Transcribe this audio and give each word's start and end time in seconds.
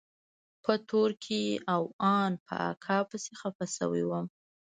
په 0.63 0.73
تورکي 0.89 1.43
او 1.73 1.81
ان 2.21 2.31
په 2.47 2.55
اکا 2.71 2.97
پسې 3.09 3.33
خپه 3.41 3.65
سوى 3.77 4.03
وم. 4.05 4.25